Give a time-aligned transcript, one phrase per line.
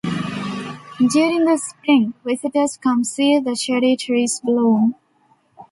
[1.13, 4.95] During the spring, visitors come see the cherry trees bloom.